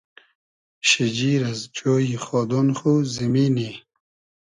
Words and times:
شیجیر 0.89 1.41
از 1.51 1.59
جۉی 1.77 2.15
خۉدۉن 2.25 2.67
خو, 2.77 2.91
زیمینی 3.13 3.71